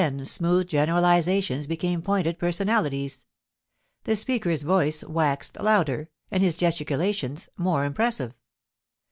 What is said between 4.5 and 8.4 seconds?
voice waxed louder, and his gesticulations more impressive.